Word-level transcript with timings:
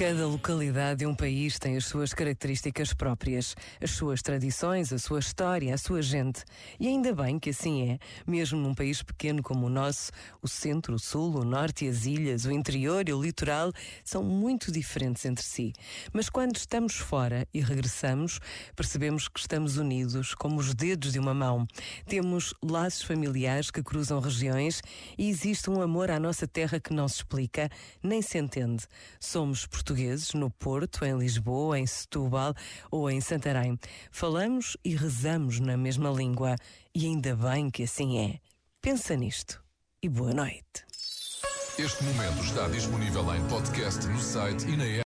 Cada 0.00 0.26
localidade 0.26 1.00
de 1.00 1.06
um 1.06 1.14
país 1.14 1.58
tem 1.58 1.76
as 1.76 1.84
suas 1.84 2.14
características 2.14 2.94
próprias, 2.94 3.54
as 3.82 3.90
suas 3.90 4.22
tradições, 4.22 4.94
a 4.94 4.98
sua 4.98 5.18
história, 5.18 5.74
a 5.74 5.76
sua 5.76 6.00
gente. 6.00 6.42
E 6.80 6.88
ainda 6.88 7.14
bem 7.14 7.38
que 7.38 7.50
assim 7.50 7.90
é, 7.90 7.98
mesmo 8.26 8.58
num 8.58 8.74
país 8.74 9.02
pequeno 9.02 9.42
como 9.42 9.66
o 9.66 9.68
nosso, 9.68 10.10
o 10.40 10.48
centro, 10.48 10.94
o 10.94 10.98
sul, 10.98 11.40
o 11.40 11.44
norte 11.44 11.84
e 11.84 11.88
as 11.88 12.06
ilhas, 12.06 12.46
o 12.46 12.50
interior 12.50 13.06
e 13.10 13.12
o 13.12 13.20
litoral 13.20 13.74
são 14.02 14.22
muito 14.22 14.72
diferentes 14.72 15.26
entre 15.26 15.44
si. 15.44 15.74
Mas 16.14 16.30
quando 16.30 16.56
estamos 16.56 16.94
fora 16.94 17.46
e 17.52 17.60
regressamos, 17.60 18.40
percebemos 18.74 19.28
que 19.28 19.38
estamos 19.38 19.76
unidos 19.76 20.34
como 20.34 20.60
os 20.60 20.72
dedos 20.72 21.12
de 21.12 21.18
uma 21.18 21.34
mão. 21.34 21.68
Temos 22.06 22.54
laços 22.62 23.02
familiares 23.02 23.70
que 23.70 23.82
cruzam 23.82 24.18
regiões 24.18 24.80
e 25.18 25.28
existe 25.28 25.68
um 25.68 25.82
amor 25.82 26.10
à 26.10 26.18
nossa 26.18 26.48
terra 26.48 26.80
que 26.80 26.94
não 26.94 27.06
se 27.06 27.16
explica, 27.16 27.68
nem 28.02 28.22
se 28.22 28.38
entende. 28.38 28.86
Somos 29.20 29.66
portugueses 29.66 29.89
portugueses 29.90 30.34
no 30.34 30.50
Porto, 30.50 31.04
em 31.04 31.18
Lisboa, 31.18 31.78
em 31.78 31.86
Setúbal 31.86 32.54
ou 32.90 33.10
em 33.10 33.20
Santarém. 33.20 33.76
Falamos 34.12 34.76
e 34.84 34.94
rezamos 34.94 35.58
na 35.58 35.76
mesma 35.76 36.10
língua 36.10 36.54
e 36.94 37.06
ainda 37.06 37.34
bem 37.34 37.68
que 37.70 37.82
assim 37.82 38.18
é. 38.18 38.38
Pensa 38.80 39.16
nisto 39.16 39.60
e 40.00 40.08
boa 40.08 40.32
noite. 40.32 40.84
Este 41.76 42.04
momento 42.04 42.44
está 42.44 42.68
disponível 42.68 43.34
em 43.34 43.44
podcast 43.48 44.06
no 44.06 44.20
site 44.20 44.68
e 44.68 44.76
na. 44.76 44.90